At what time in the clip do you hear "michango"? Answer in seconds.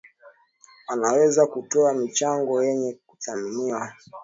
1.93-2.63